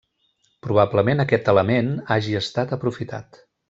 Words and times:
Probablement 0.67 1.23
aquest 1.25 1.53
element 1.55 1.95
hagi 2.17 2.37
estat 2.43 2.79
aprofitat. 2.81 3.45